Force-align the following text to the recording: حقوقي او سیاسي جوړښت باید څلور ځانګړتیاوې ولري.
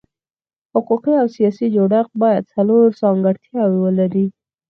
حقوقي 0.73 1.13
او 1.21 1.27
سیاسي 1.35 1.65
جوړښت 1.75 2.13
باید 2.23 2.43
څلور 2.53 2.85
ځانګړتیاوې 3.01 3.79
ولري. 3.81 4.25